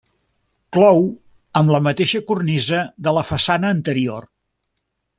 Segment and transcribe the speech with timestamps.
[0.77, 1.01] Clou
[1.61, 4.31] amb la mateixa cornisa de la façana anterior.